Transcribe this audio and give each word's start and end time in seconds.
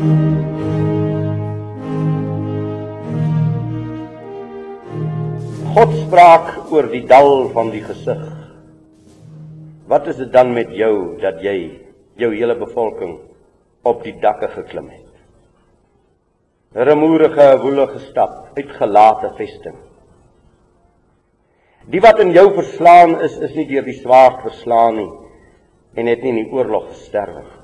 God 0.00 0.08
spraak 6.06 6.72
oor 6.72 6.88
die 6.88 7.02
dal 7.04 7.50
van 7.52 7.68
die 7.68 7.82
gesig. 7.84 8.22
Wat 9.92 10.08
is 10.08 10.16
dit 10.22 10.32
dan 10.32 10.54
met 10.56 10.72
jou 10.72 11.20
dat 11.20 11.44
jy 11.44 11.84
jou 12.16 12.32
hele 12.32 12.56
bevolking 12.56 13.18
op 13.84 14.00
die 14.06 14.16
dakke 14.24 14.48
geklim 14.54 14.88
het? 14.88 15.12
Remoerige, 16.80 17.60
woelige 17.60 18.00
stap, 18.08 18.56
uitgelate 18.56 19.36
vesting. 19.36 19.76
Die 21.92 22.00
wat 22.00 22.24
in 22.24 22.32
jou 22.32 22.48
verslaan 22.56 23.18
is, 23.20 23.36
is 23.36 23.52
nie 23.52 23.68
deur 23.68 23.84
die 23.84 24.00
swaard 24.00 24.40
verslaan 24.48 24.96
nie 24.96 25.10
en 26.00 26.08
het 26.08 26.24
nie 26.24 26.38
in 26.38 26.44
die 26.46 26.52
oorlog 26.56 26.88
gesterwe 26.94 27.44
nie. 27.44 27.59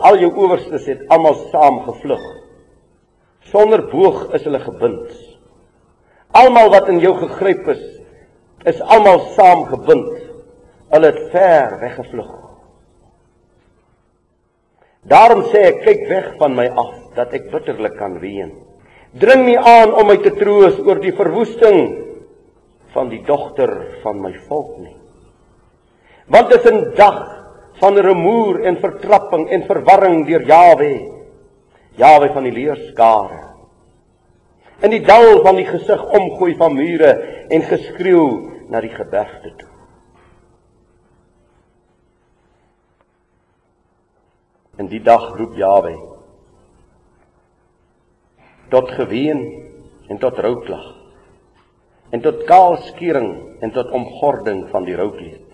Al 0.00 0.18
jou 0.22 0.30
owerstes 0.44 0.86
het 0.88 1.02
almal 1.12 1.36
saam 1.50 1.82
gevlug. 1.86 2.22
Sonder 3.50 3.82
boog 3.90 4.28
is 4.36 4.44
hulle 4.46 4.60
gebind. 4.62 5.10
Almal 6.36 6.70
wat 6.72 6.88
in 6.92 7.00
jou 7.02 7.14
gegryp 7.18 7.68
is, 7.74 7.82
is 8.70 8.80
almal 8.80 9.24
saam 9.36 9.66
gebind. 9.70 10.12
Hulle 10.90 11.10
het 11.10 11.30
ver 11.32 11.78
weggevlug. 11.80 12.30
Daarom 15.10 15.46
sê 15.48 15.64
ek 15.70 15.84
kyk 15.86 16.02
weg 16.10 16.26
van 16.40 16.54
my 16.56 16.66
af 16.78 16.92
dat 17.16 17.32
ek 17.36 17.48
bitterlik 17.52 17.96
kan 17.98 18.18
ween. 18.20 18.52
Dring 19.20 19.46
nie 19.46 19.58
aan 19.58 19.94
om 19.96 20.06
my 20.06 20.18
te 20.22 20.32
troos 20.36 20.76
oor 20.84 21.00
die 21.02 21.14
verwoesting 21.16 21.80
van 22.94 23.08
die 23.10 23.22
dogter 23.26 23.72
van 24.04 24.20
my 24.22 24.32
volk 24.46 24.76
nie. 24.78 24.96
Want 26.30 26.50
dit 26.50 26.64
is 26.64 26.70
'n 26.70 26.94
dag 26.94 27.39
van 27.80 27.96
rumoer 27.96 28.60
en 28.68 28.76
vertrapping 28.80 29.48
en 29.48 29.64
verwarring 29.68 30.26
deur 30.28 30.44
Jawe. 30.44 30.92
Jawe 31.96 32.28
van 32.34 32.46
die 32.46 32.52
leerskare. 32.52 33.40
In 34.84 34.92
die 34.94 35.02
dal 35.04 35.40
van 35.44 35.58
die 35.58 35.66
gesig 35.68 36.04
omgooi 36.16 36.54
van 36.60 36.76
mure 36.76 37.10
en 37.52 37.64
geskreeu 37.68 38.28
na 38.72 38.80
die 38.84 38.92
gebergte 38.92 39.52
toe. 39.56 39.68
In 44.80 44.88
die 44.88 45.02
dag 45.04 45.32
roep 45.36 45.58
Jawe 45.60 45.96
tot 48.70 48.90
geween 48.94 49.40
en 50.06 50.18
tot 50.22 50.38
rouklag 50.38 50.84
en 52.14 52.22
tot 52.22 52.44
kaalskering 52.46 53.30
en 53.60 53.72
tot 53.74 53.90
omgording 53.90 54.64
van 54.70 54.86
die 54.86 54.94
roukleed. 54.98 55.49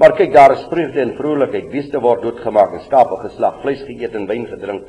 Maar 0.00 0.16
kyk 0.18 0.32
daar 0.34 0.56
is 0.56 0.66
vreugde 0.70 1.00
en 1.00 1.14
vrolikheid, 1.14 1.70
beeste 1.70 2.00
word 2.02 2.24
doodgemaak 2.26 2.72
en 2.74 2.82
skape 2.88 3.20
geslag, 3.22 3.60
vleis 3.62 3.82
geëet 3.86 4.16
en 4.18 4.26
wyn 4.26 4.46
gedrink. 4.50 4.88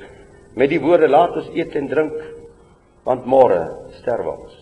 Met 0.58 0.72
die 0.72 0.82
woorde 0.82 1.10
laat 1.12 1.36
ons 1.38 1.52
eet 1.54 1.76
en 1.78 1.90
drink 1.92 2.16
want 3.06 3.28
môre 3.30 3.60
sterwe 4.00 4.34
ons. 4.34 4.56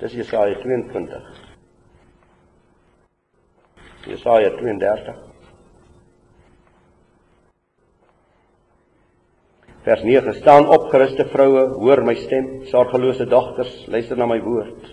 Dis 0.00 0.16
Jesaja 0.18 0.58
22. 0.62 1.22
Jesaja 4.08 4.50
32. 4.58 5.16
Vers 9.86 10.02
9 10.04 10.34
staan 10.40 10.66
opgeruste 10.68 11.24
vroue, 11.30 11.64
hoor 11.78 12.02
my 12.04 12.14
stem, 12.18 12.48
sorgelose 12.70 13.26
dogters, 13.30 13.72
luister 13.88 14.18
na 14.18 14.26
my 14.26 14.40
woord. 14.42 14.88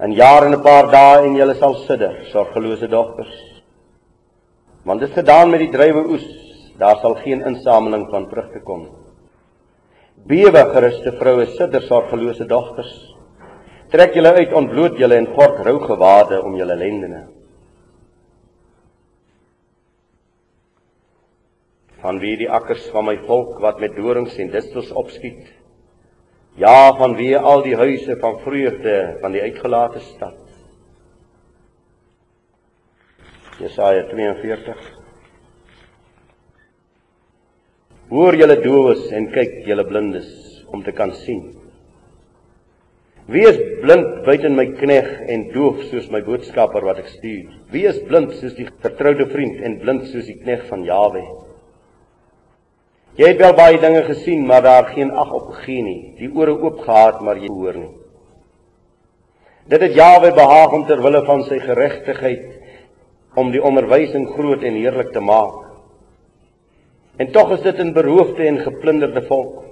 'n 0.00 0.12
jaar 0.12 0.46
en 0.46 0.54
'n 0.54 0.62
paar 0.62 0.90
dae 0.90 1.26
en 1.26 1.34
julle 1.34 1.54
sal 1.54 1.74
sidder, 1.74 2.14
sorgelose 2.30 2.88
dogters. 2.88 3.34
Want 4.84 5.00
dit 5.00 5.10
gedaan 5.10 5.50
met 5.50 5.58
die 5.58 5.72
drywe 5.74 6.04
oes, 6.06 6.26
daar 6.78 6.98
sal 7.02 7.14
geen 7.14 7.42
insameling 7.42 8.06
van 8.10 8.28
vrugte 8.30 8.60
kom. 8.60 8.86
Bewe 10.26 10.62
geruste 10.74 11.12
vroue, 11.12 11.46
sidder 11.46 11.82
sorgelose 11.82 12.46
dogters. 12.46 12.92
Trek 13.90 14.14
julle 14.14 14.32
uit, 14.32 14.52
ontbloot 14.52 14.98
julle 14.98 15.16
en 15.16 15.32
kort 15.34 15.58
rou 15.66 15.80
gewade 15.80 16.42
om 16.42 16.54
julle 16.56 16.76
lendene. 16.76 17.26
Van 21.98 22.20
wie 22.22 22.36
die 22.36 22.50
akkers 22.50 22.86
van 22.94 23.04
my 23.04 23.16
volk 23.26 23.58
wat 23.58 23.80
met 23.80 23.96
dorings 23.96 24.38
en 24.38 24.50
distels 24.50 24.92
opskiet, 24.92 25.57
Ja, 26.58 26.90
van 26.98 27.14
wie 27.14 27.36
al 27.38 27.62
die 27.62 27.76
huise 27.78 28.16
van 28.18 28.40
vreugde 28.42 29.16
van 29.20 29.32
die 29.32 29.42
uitgelate 29.42 30.00
stad. 30.02 30.38
Jesaja 33.62 34.02
42. 34.10 34.80
Hoor 38.10 38.34
julle 38.40 38.56
dowes 38.64 39.06
en 39.14 39.30
kyk 39.30 39.60
julle 39.68 39.84
blindes 39.86 40.28
om 40.74 40.82
te 40.82 40.94
kan 40.98 41.14
sien. 41.22 41.44
Wie 43.30 43.44
is 43.46 43.58
blind 43.84 44.24
buiten 44.26 44.56
my 44.58 44.66
knegg 44.80 45.10
en 45.30 45.50
doof 45.54 45.84
soos 45.92 46.08
my 46.10 46.24
boodskapper 46.26 46.86
wat 46.88 47.02
ek 47.04 47.10
stuur? 47.12 47.52
Wie 47.70 47.84
is 47.86 48.00
blind 48.08 48.34
soos 48.40 48.56
die 48.58 48.66
vertroude 48.80 49.28
vriend 49.30 49.60
en 49.62 49.78
blind 49.82 50.08
soos 50.10 50.26
die 50.26 50.40
knegg 50.40 50.66
van 50.72 50.82
Jawe? 50.88 51.22
Jy 53.18 53.32
het 53.32 53.40
wel 53.42 53.54
baie 53.58 53.78
dinge 53.82 54.04
gesien, 54.06 54.44
maar 54.46 54.62
daar 54.62 54.92
geen 54.94 55.10
ag 55.10 55.32
op 55.34 55.48
gegee 55.56 55.82
nie. 55.82 56.00
Die 56.20 56.28
ore 56.30 56.52
oop 56.54 56.84
gehad, 56.84 57.18
maar 57.20 57.40
jy 57.42 57.48
hoor 57.50 57.74
nie. 57.74 57.90
Dit 59.68 59.82
het 59.82 59.96
Jawe 59.98 60.30
behaag 60.36 60.72
om 60.72 60.84
ter 60.86 61.02
wille 61.02 61.24
van 61.26 61.42
sy 61.48 61.58
geregtigheid 61.58 62.46
om 63.38 63.50
die 63.50 63.62
onderwysing 63.62 64.28
groot 64.36 64.62
en 64.62 64.78
heerlik 64.78 65.10
te 65.12 65.20
maak. 65.20 65.66
En 67.18 67.32
tog 67.34 67.50
is 67.58 67.62
dit 67.66 67.78
'n 67.78 67.92
beroofde 67.92 68.46
en 68.46 68.58
geplunderde 68.58 69.22
volk. 69.26 69.64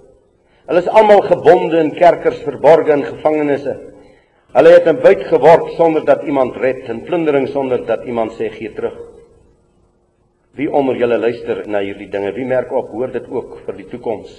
Hulle 0.66 0.80
is 0.80 0.88
almal 0.88 1.20
gebonde 1.20 1.78
in 1.78 1.94
kerkers, 1.94 2.42
verborge 2.42 2.92
in 2.92 3.04
gevangenisse. 3.04 3.76
Hulle 4.52 4.68
het 4.68 4.86
in 4.86 5.00
buit 5.00 5.22
geword 5.22 5.72
sonder 5.76 6.04
dat 6.04 6.22
iemand 6.22 6.56
red, 6.56 6.88
in 6.88 7.02
plundering 7.02 7.48
sonder 7.48 7.86
dat 7.86 8.04
iemand 8.04 8.32
sê 8.32 8.50
gee 8.50 8.72
terug. 8.72 9.15
Wie 10.56 10.68
onder 10.72 10.96
julle 10.96 11.18
luister 11.20 11.64
na 11.68 11.82
hierdie 11.84 12.08
dinge? 12.08 12.32
Wie 12.32 12.46
merk 12.48 12.72
op 12.72 12.88
hoor 12.94 13.12
dit 13.12 13.26
ook 13.28 13.58
vir 13.66 13.76
die 13.76 13.88
toekoms? 13.90 14.30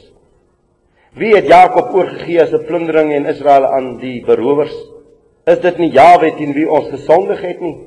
Wie 1.17 1.35
het 1.35 1.45
Jakob 1.49 1.93
oorgegee 1.93 2.41
as 2.41 2.53
'n 2.53 2.65
plundering 2.65 3.13
en 3.13 3.25
Israel 3.25 3.65
aan 3.65 3.97
die 3.97 4.23
berowers? 4.25 4.73
Is 5.45 5.59
dit 5.59 5.77
nie 5.77 5.91
Jawe 5.91 6.31
teen 6.35 6.53
wie 6.53 6.69
ons 6.69 6.89
gesondig 6.89 7.41
het 7.41 7.61
nie? 7.61 7.77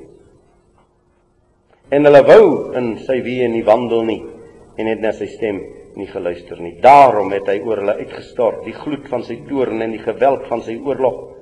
En 1.89 2.05
hulle 2.05 2.23
wou 2.23 2.73
in 2.73 2.97
sy 2.97 3.21
weë 3.21 3.49
nie 3.51 3.63
wandel 3.63 4.03
nie 4.03 4.23
en 4.77 4.87
het 4.87 4.99
na 4.99 5.11
sy 5.11 5.27
stem 5.27 5.61
nie 5.95 6.07
geluister 6.07 6.59
nie. 6.59 6.77
Daarom 6.81 7.31
het 7.31 7.47
hy 7.47 7.59
oor 7.59 7.77
hulle 7.77 7.97
uitgestort, 7.99 8.63
die 8.63 8.73
gloed 8.73 9.09
van 9.09 9.23
sy 9.23 9.41
toorn 9.47 9.81
en 9.81 9.91
die 9.91 10.03
geweld 10.03 10.47
van 10.47 10.61
sy 10.61 10.79
oorlog. 10.79 11.35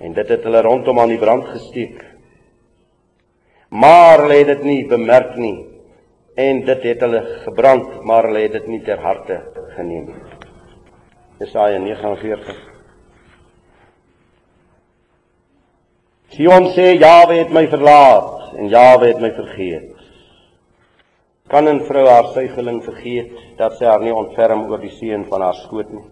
En 0.00 0.12
dit 0.12 0.28
het 0.28 0.44
hulle 0.44 0.62
rondom 0.62 0.98
aan 0.98 1.08
die 1.08 1.18
brand 1.18 1.44
gesteek 1.44 2.04
maar 3.82 4.22
hulle 4.22 4.38
het 4.40 4.52
dit 4.54 4.62
nie 4.64 4.82
bemerk 4.88 5.34
nie. 5.36 5.56
En 6.36 6.60
dit 6.64 6.82
het 6.84 7.00
hulle 7.00 7.20
gebrand 7.44 8.02
maar 8.04 8.28
hulle 8.28 8.42
het 8.44 8.52
dit 8.58 8.66
nie 8.68 8.82
ter 8.84 9.00
harte 9.00 9.38
geneem 9.76 10.10
Jesaja 11.40 11.78
49 11.80 12.58
Sion 16.36 16.68
sê 16.76 16.90
Jawe 17.00 17.38
het 17.38 17.54
my 17.56 17.64
verlaat 17.72 18.58
en 18.60 18.68
Jawe 18.68 19.08
het 19.08 19.20
my 19.20 19.30
vergeet. 19.36 19.92
Kan 21.48 21.68
'n 21.68 21.80
vrou 21.88 22.04
haar 22.08 22.28
suigeling 22.34 22.82
vergeet 22.84 23.32
dat 23.56 23.78
sy 23.78 23.84
haar 23.84 24.02
nie 24.04 24.12
ontferm 24.12 24.66
oor 24.70 24.80
die 24.80 24.96
seun 25.00 25.24
van 25.24 25.40
haar 25.40 25.54
skoot 25.54 25.92
nie? 25.92 26.04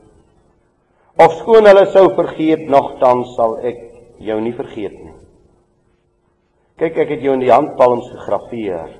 Of 1.18 1.36
skoon 1.40 1.66
hulle 1.66 1.86
sou 1.86 2.14
vergeet 2.14 2.68
nogtans 2.68 3.34
sal 3.36 3.58
ek 3.58 3.78
jou 4.18 4.40
nie 4.40 4.56
vergeet 4.56 4.96
nie 5.04 5.13
Kyk, 6.80 6.96
ek 7.04 7.12
het 7.14 7.22
jou 7.22 7.36
in 7.36 7.42
die 7.44 7.52
handpalms 7.52 8.08
gegraveer. 8.10 8.96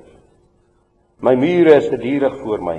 My 1.25 1.33
mure 1.39 1.73
is 1.75 1.89
gedurig 1.91 2.37
voor 2.43 2.61
my. 2.63 2.77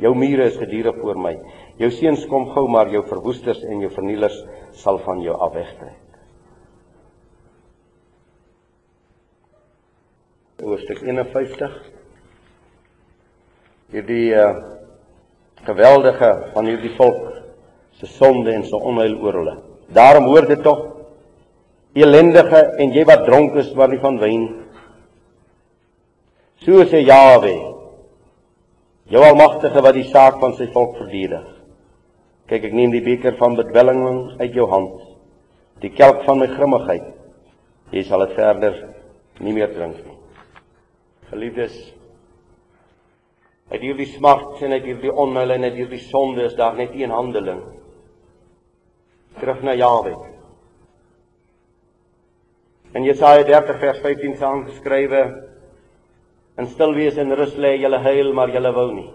Jou 0.00 0.12
mure 0.14 0.46
is 0.46 0.58
gedurig 0.58 1.00
voor 1.02 1.18
my. 1.18 1.32
Jou 1.80 1.90
seuns 1.92 2.22
kom 2.30 2.46
gou, 2.54 2.68
maar 2.70 2.92
jou 2.92 3.02
verwoesters 3.08 3.64
en 3.66 3.82
jou 3.82 3.90
vernielers 3.90 4.36
sal 4.78 5.00
van 5.02 5.22
jou 5.24 5.34
af 5.34 5.56
wegtrek. 5.56 5.98
Hoofstuk 10.60 11.00
51. 11.02 11.74
Hierdie 13.90 14.28
uh, 14.36 14.50
geweldige 15.66 16.30
van 16.54 16.68
hierdie 16.68 16.92
volk 16.98 17.26
se 17.98 18.06
sonde 18.06 18.52
en 18.54 18.62
se 18.68 18.76
onheil 18.76 19.16
oor 19.18 19.40
hulle. 19.40 19.56
Daarom 19.90 20.28
hoor 20.30 20.46
dit 20.46 20.62
tog 20.62 20.99
elendige 21.98 22.60
en 22.80 22.92
jy 22.94 23.04
wat 23.08 23.24
dronk 23.26 23.56
is 23.60 23.70
maar 23.74 23.90
nie 23.92 24.00
van 24.02 24.18
wyn. 24.20 24.46
So 26.64 26.84
sê 26.84 27.00
Jawe, 27.02 27.54
jou 29.10 29.22
almagtige 29.24 29.82
wat 29.82 29.96
die 29.96 30.08
saak 30.10 30.40
van 30.42 30.54
sy 30.58 30.68
volk 30.74 30.98
verdedig. 31.00 31.46
Kyk 32.50 32.66
ek 32.68 32.76
neem 32.76 32.92
die 32.94 33.04
beker 33.04 33.36
van 33.38 33.56
bedwelling 33.58 34.02
uit 34.40 34.54
jou 34.54 34.66
hand, 34.70 34.98
die 35.82 35.92
kelk 35.94 36.24
van 36.26 36.42
my 36.42 36.50
grimmigheid. 36.50 37.06
Jy 37.94 38.04
sal 38.06 38.26
dit 38.26 38.36
verder 38.36 38.76
nie 39.40 39.54
meer 39.56 39.72
drink 39.72 39.96
nie. 40.04 40.18
Geliefdes, 41.30 41.78
Uit 43.70 43.84
hierdie 43.84 44.08
smart 44.10 44.58
en 44.66 44.72
uit 44.74 44.86
hierdie 44.88 45.12
onheil 45.14 45.54
en 45.54 45.68
uit 45.68 45.76
hierdie 45.78 46.02
sonde 46.02 46.42
is 46.48 46.56
daar 46.58 46.74
net 46.74 46.94
een 46.98 47.12
handeling. 47.14 47.60
Terug 49.38 49.62
na 49.62 49.76
Jahwe. 49.78 50.16
In 52.92 53.04
Jesaja 53.04 53.44
30 53.44 53.78
vers 53.78 53.98
15 54.02 54.36
staan 54.36 54.64
geskrywe: 54.66 55.22
In 56.58 56.66
stil 56.66 56.94
wees 56.94 57.16
en 57.16 57.34
rus 57.38 57.54
lê 57.54 57.76
julle 57.78 58.00
heil, 58.02 58.32
maar 58.34 58.50
julle 58.50 58.72
wou 58.74 58.88
nie. 58.92 59.10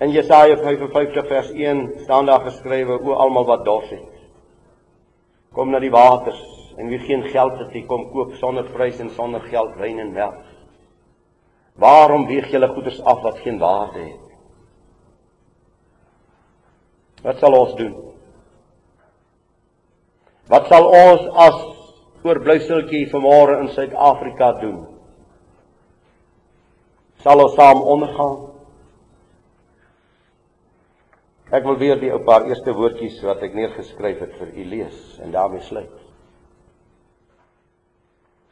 In 0.00 0.14
Jesaja 0.14 0.56
55 0.56 1.26
vers 1.28 1.50
1 1.52 1.82
staan 2.06 2.26
daar 2.26 2.46
geskrywe: 2.46 2.96
O 3.02 3.12
almal 3.12 3.44
wat 3.44 3.64
dors 3.64 3.90
het, 3.90 4.22
kom 5.52 5.70
na 5.70 5.82
die 5.84 5.92
waters 5.92 6.40
en 6.78 6.88
wie 6.88 7.00
geen 7.02 7.26
geld 7.28 7.58
het 7.58 7.72
nie, 7.74 7.84
kom 7.86 8.06
koop 8.12 8.32
sonder 8.38 8.64
prys 8.72 9.00
en 9.02 9.10
sonder 9.10 9.42
geld 9.50 9.74
wyn 9.76 9.98
en 9.98 10.12
melk. 10.14 10.44
Waarom 11.78 12.26
weeg 12.26 12.48
julle 12.50 12.68
goederes 12.70 13.02
af 13.04 13.20
wat 13.22 13.38
geen 13.42 13.58
waarde 13.58 13.98
het? 13.98 14.24
Wat 17.22 17.38
sal 17.42 17.54
ons 17.58 17.74
doen? 17.76 17.96
Wat 20.48 20.68
sal 20.72 20.86
ons 20.88 21.26
as 21.44 21.58
oorblyfseltjie 22.24 23.08
vanmôre 23.12 23.58
in 23.62 23.68
Suid-Afrika 23.74 24.54
doen? 24.62 24.86
Sal 27.20 27.42
ons 27.44 27.56
saam 27.58 27.82
ondergaan? 27.84 28.46
Ek 31.52 31.64
wil 31.64 31.78
weer 31.80 32.00
die 32.00 32.12
ou 32.12 32.20
paar 32.24 32.46
eerste 32.48 32.72
woordjies 32.76 33.20
wat 33.24 33.44
ek 33.44 33.56
neergeskryf 33.56 34.22
het 34.24 34.34
vir 34.40 34.52
u 34.52 34.64
lees 34.72 34.98
en 35.24 35.32
daarmee 35.32 35.64
sluit. 35.64 35.92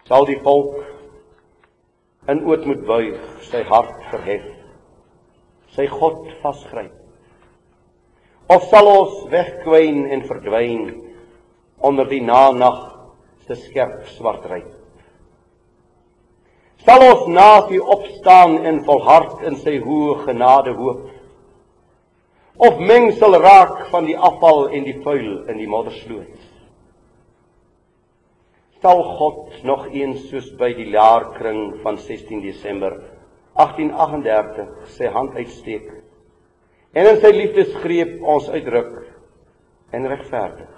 Sal 0.09 0.29
die 0.29 0.39
volk 0.45 0.79
in 2.31 2.45
ootmoed 2.45 2.85
buig, 2.89 3.19
sy 3.49 3.63
hart 3.69 3.97
verhef, 4.11 4.47
sy 5.77 5.89
God 5.93 6.29
vasgryp. 6.43 6.95
Of 8.53 8.69
sal 8.71 8.89
ons 8.91 9.27
wegkwyn 9.33 10.05
en 10.15 10.25
verdwyn 10.29 11.06
onder 11.79 12.09
die 12.09 12.23
nanag 12.23 12.81
se 13.47 13.57
skerp 13.67 14.07
swart 14.17 14.49
ry? 14.51 14.63
Sal 16.87 17.03
ons 17.03 17.27
nasie 17.29 17.83
opstaan 17.83 18.59
en 18.67 18.83
volhard 18.87 19.43
in 19.49 19.57
sy 19.61 19.79
hoë 19.83 20.21
genade 20.27 20.77
hoop? 20.79 21.07
Of 22.57 22.79
mengsel 22.79 23.37
raak 23.43 23.89
van 23.91 24.07
die 24.09 24.17
afval 24.17 24.69
en 24.71 24.87
die 24.87 25.01
vuil 25.03 25.49
in 25.51 25.59
die 25.59 25.69
moddersloot? 25.69 26.47
sal 28.87 29.03
God 29.19 29.65
nog 29.65 29.89
eens 29.91 30.29
soos 30.31 30.47
by 30.61 30.69
die 30.77 30.91
jaarkring 30.93 31.81
van 31.83 31.97
16 31.99 32.43
Desember 32.45 32.99
1838 33.57 34.93
sy 34.95 35.09
hand 35.11 35.35
uitsteek 35.35 35.89
en 36.97 37.09
in 37.11 37.19
sy 37.23 37.33
liefdesgreep 37.35 38.21
ons 38.23 38.47
uitdruk 38.53 38.93
en 39.97 40.07
regverdig. 40.13 40.76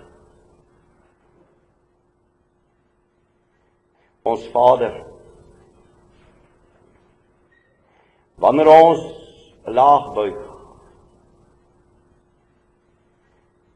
Ons 4.28 4.44
Vader. 4.52 5.00
Wanneer 8.38 8.70
ons 8.70 9.02
laag 9.68 10.12
buig 10.16 10.38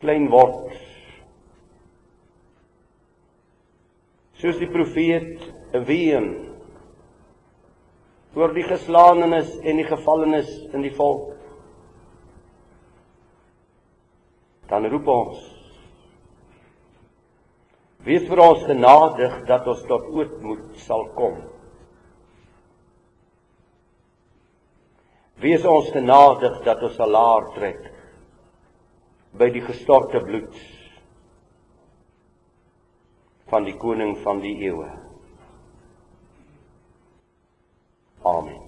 klein 0.03 0.25
word 0.33 0.73
soos 4.41 4.59
die 4.59 4.71
profeet 4.71 5.45
ween 5.87 6.33
oor 8.35 8.55
die 8.57 8.67
geslaanenes 8.67 9.53
en 9.63 9.79
die 9.79 9.87
gevallenes 9.87 10.51
in 10.75 10.83
die 10.83 10.95
volk 10.97 11.37
dan 14.73 14.89
roep 14.91 15.13
ons 15.15 15.52
wees 18.07 18.27
vir 18.29 18.43
ons 18.43 18.67
genadig 18.67 19.41
dat 19.49 19.67
ons 19.71 19.83
tot 19.89 20.07
ootmoed 20.11 20.69
sal 20.87 21.07
kom 21.19 21.41
wees 25.43 25.65
ons 25.67 25.91
genadig 25.95 26.61
dat 26.67 26.83
ons 26.87 26.95
sal 26.99 27.11
laar 27.11 27.51
trek 27.57 27.91
by 29.39 29.49
die 29.55 29.65
gestorte 29.65 30.21
bloed 30.23 30.59
van 33.53 33.67
die 33.69 33.77
koning 33.77 34.15
van 34.25 34.41
die 34.41 34.55
eeue. 34.65 34.89
Amen. 38.25 38.62